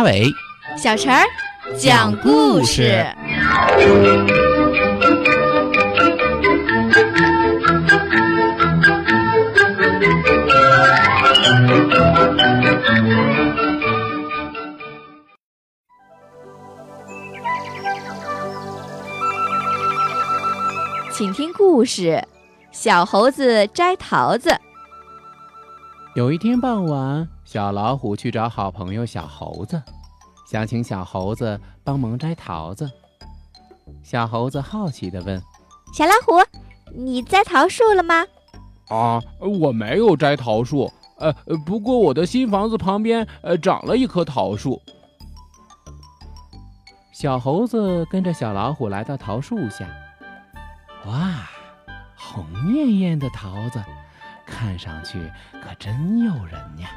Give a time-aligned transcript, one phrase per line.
[0.00, 0.32] 阿伟，
[0.78, 1.22] 小陈儿
[1.76, 3.04] 讲故事。
[21.12, 22.26] 请听故事：
[22.72, 24.58] 小猴子摘桃子。
[26.16, 29.80] 有一天傍晚，小老虎去找好朋友小猴子，
[30.50, 32.90] 想请小猴子帮忙摘桃子。
[34.02, 35.40] 小猴子好奇地问
[35.94, 36.44] ：“小老虎，
[36.92, 38.26] 你摘桃树了吗
[38.90, 40.92] ？”“啊，我没有摘桃树。
[41.18, 41.32] 呃，
[41.64, 44.82] 不过我的新房子旁边呃长了一棵桃树。”
[47.14, 49.88] 小猴子跟着小老虎来到桃树下。
[51.06, 51.48] 哇，
[52.16, 53.80] 红艳艳的桃子，
[54.44, 55.30] 看上去
[55.62, 56.90] 可真诱人呀！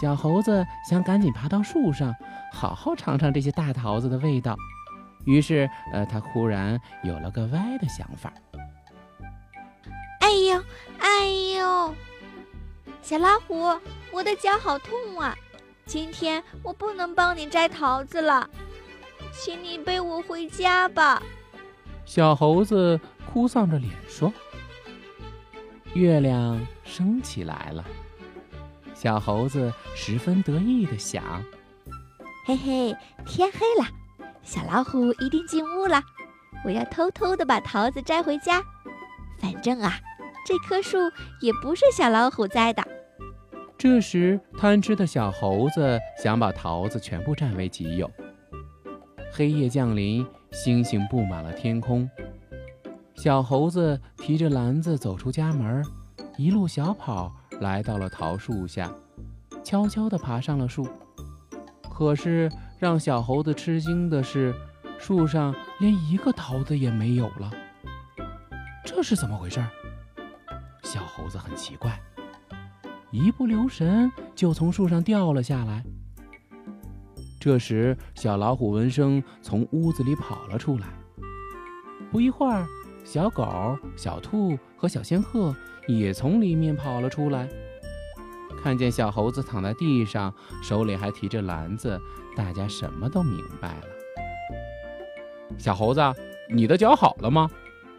[0.00, 2.14] 小猴子想赶紧爬到树上，
[2.52, 4.56] 好好尝尝这些大桃子的味道。
[5.24, 8.32] 于是，呃，他忽然有了个歪的想法。
[10.20, 10.62] 哎呦，
[10.98, 11.94] 哎呦！
[13.00, 13.78] 小老虎，
[14.12, 15.34] 我的脚好痛啊！
[15.86, 18.48] 今天我不能帮你摘桃子了，
[19.32, 21.22] 请你背我回家吧。
[22.04, 22.98] 小猴子
[23.30, 24.32] 哭丧着脸说
[25.94, 27.84] ：“月亮升起来了。”
[29.04, 31.22] 小猴子十分得意地想
[32.46, 33.86] ：“嘿嘿，天黑了，
[34.42, 36.02] 小老虎一定进屋了。
[36.64, 38.62] 我要偷偷地把桃子摘回家。
[39.38, 39.92] 反正啊，
[40.46, 40.96] 这棵树
[41.42, 42.82] 也不是小老虎栽的。”
[43.76, 48.10] 这时，贪吃的小猴子想把桃子全部占为己有。
[49.30, 50.26] 黑夜降临。
[50.50, 52.08] 星星布满了天空，
[53.16, 55.84] 小猴子提着篮子走出家门，
[56.38, 58.92] 一路小跑来到了桃树下，
[59.62, 60.86] 悄悄地爬上了树。
[61.90, 64.54] 可是让小猴子吃惊的是，
[64.98, 67.50] 树上连一个桃子也没有了。
[68.84, 69.64] 这是怎么回事？
[70.82, 72.00] 小猴子很奇怪，
[73.10, 75.84] 一不留神就从树上掉了下来。
[77.40, 80.86] 这时，小老虎闻声从屋子里跑了出来。
[82.10, 82.66] 不一会儿，
[83.04, 85.56] 小狗、小兔和小仙鹤
[85.86, 87.48] 也从里面跑了出来。
[88.62, 91.98] 看见小猴子躺在地上，手里还提着篮子，
[92.36, 93.86] 大家什么都明白了。
[95.56, 96.02] 小猴子，
[96.50, 97.50] 你的脚好了吗？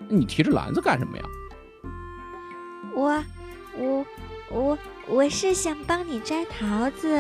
[0.08, 1.24] 你提着篮子干什么呀？
[2.96, 3.24] 我，
[3.76, 4.06] 我，
[4.52, 7.20] 我，我是想帮你摘桃子。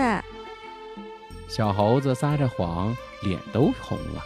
[1.47, 4.23] 小猴子撒着谎，脸都红了。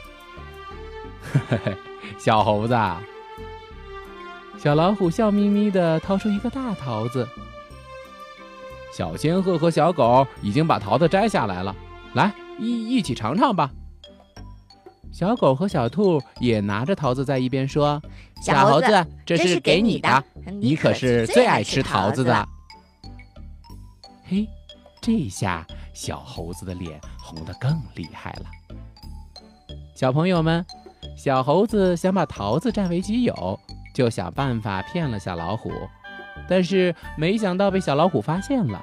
[1.50, 1.78] 嘿嘿，
[2.18, 2.78] 小猴子，
[4.62, 7.26] 小老虎笑眯眯地掏出一个大桃子。
[8.92, 11.74] 小仙鹤和小狗已经把桃子摘下来了，
[12.14, 13.72] 来一一起尝尝吧。
[15.14, 18.02] 小狗和小兔也拿着桃子在一边说
[18.44, 20.24] ：“小猴子，这是给你的，
[20.60, 22.46] 你可是最爱吃桃子的。”
[24.28, 24.46] 嘿，
[25.02, 25.66] 这下。
[25.92, 28.46] 小猴子的脸红得更厉害了。
[29.94, 30.66] 小朋友们，
[31.18, 33.60] 小猴子想把桃子占为己有，
[34.00, 35.74] 就想办法骗了小老虎，
[36.48, 38.82] 但是没想到被小老虎发现了。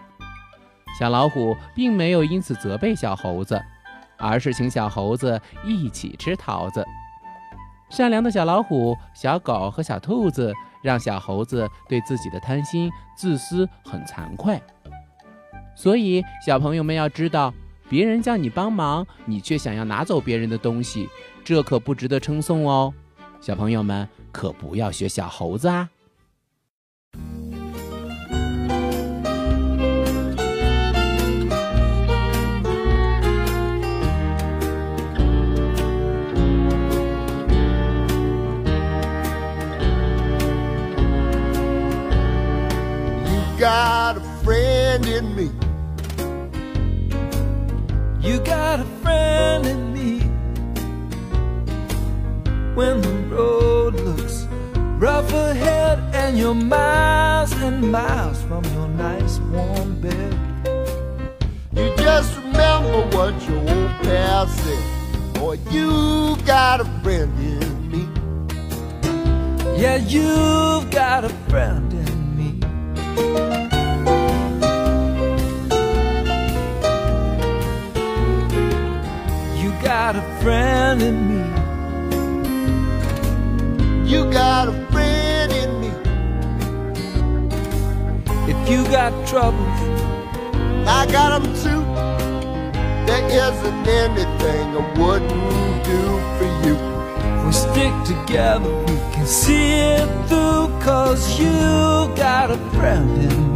[1.00, 3.59] 小老虎并没有因此责备小猴子，
[4.19, 6.87] 而是请小猴子一起吃桃子。
[7.88, 14.60] 善良的小老虎、小狗和小兔子让小猴子对自己的贪心、自私很惭愧。
[15.75, 17.55] 所以，小朋友们要知道，
[17.88, 21.09] 别人叫你帮忙，你却想要拿走别人的东西，
[21.43, 22.93] 这可不值得称颂哦。
[23.41, 25.88] 小朋友们可不要学小猴子啊
[43.25, 45.50] ！You got a friend in me
[52.75, 53.25] When the
[56.26, 60.34] And you're miles and miles from your nice warm bed.
[61.73, 65.34] You just remember what your old past said.
[65.34, 68.08] Boy, you got a friend in me.
[69.81, 72.49] Yeah, you've got a friend in me.
[79.62, 81.65] You got a friend in me.
[88.68, 89.80] You got troubles,
[90.88, 91.82] I got them too.
[93.06, 96.02] There isn't anything I wouldn't do
[96.36, 96.76] for you.
[97.36, 100.66] If we stick together, we can see it through.
[100.80, 101.50] Cause you
[102.16, 103.56] got a friend in me.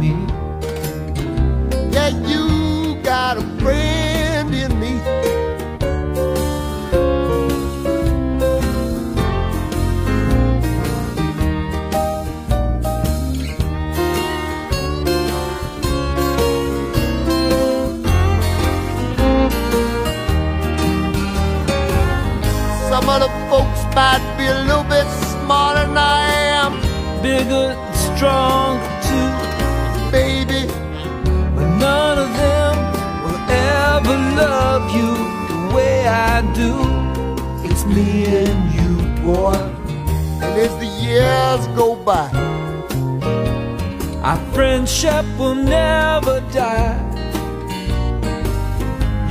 [23.95, 25.07] Might be a little bit
[25.41, 26.25] smarter than I
[26.61, 26.71] am,
[27.21, 29.31] Bigger and stronger too.
[30.11, 30.67] baby.
[31.55, 32.75] But none of them
[33.23, 35.11] will ever love you
[35.51, 36.73] the way I do.
[37.67, 38.93] It's me and you,
[39.23, 39.55] boy.
[40.43, 42.29] And as the years go by,
[44.23, 46.99] Our friendship will never die.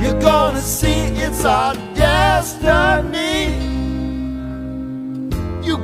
[0.01, 3.30] You're gonna see it's our destiny.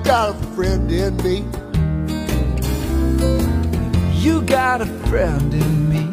[0.07, 1.45] You got a friend in me.
[4.13, 6.09] You got a friend in me.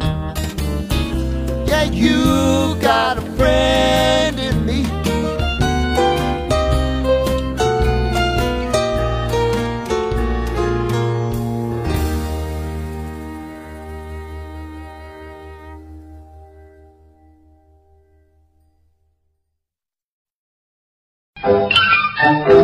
[1.64, 4.84] Yeah, you got a friend in me.“